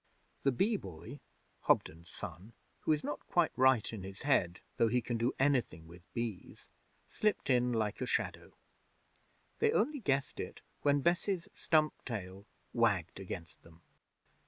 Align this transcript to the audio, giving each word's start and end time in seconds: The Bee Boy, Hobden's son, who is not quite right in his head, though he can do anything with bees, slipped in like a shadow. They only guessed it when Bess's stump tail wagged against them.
The 0.41 0.51
Bee 0.51 0.77
Boy, 0.77 1.19
Hobden's 1.65 2.09
son, 2.09 2.53
who 2.79 2.91
is 2.91 3.03
not 3.03 3.23
quite 3.27 3.51
right 3.55 3.93
in 3.93 4.01
his 4.01 4.23
head, 4.23 4.59
though 4.77 4.87
he 4.87 4.99
can 4.99 5.15
do 5.15 5.35
anything 5.37 5.85
with 5.85 6.11
bees, 6.15 6.67
slipped 7.07 7.51
in 7.51 7.71
like 7.71 8.01
a 8.01 8.07
shadow. 8.07 8.55
They 9.59 9.71
only 9.71 9.99
guessed 9.99 10.39
it 10.39 10.63
when 10.81 11.01
Bess's 11.01 11.47
stump 11.53 12.03
tail 12.03 12.47
wagged 12.73 13.19
against 13.19 13.61
them. 13.61 13.83